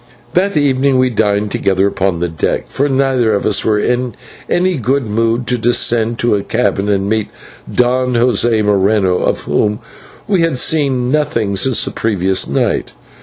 That 0.33 0.57
evening 0.57 0.97
we 0.97 1.11
dined 1.11 1.51
together 1.51 1.85
upon 1.85 2.21
deck; 2.35 2.65
for 2.67 2.89
neither 2.89 3.35
of 3.35 3.45
us 3.45 3.63
were 3.63 3.77
in 3.77 4.15
any 4.49 4.77
good 4.77 5.05
mood 5.07 5.45
to 5.45 5.59
descend 5.59 6.17
to 6.17 6.35
the 6.35 6.43
cabin 6.43 6.89
and 6.89 7.07
meet 7.07 7.27
Don 7.71 8.13
José 8.15 8.65
Moreno, 8.65 9.17
of 9.19 9.41
whom 9.41 9.77
we 10.27 10.41
had 10.41 10.57
seen 10.57 11.11
nothing 11.11 11.55
since 11.55 11.85
the 11.85 11.91
previous 11.91 12.47
night. 12.47 12.93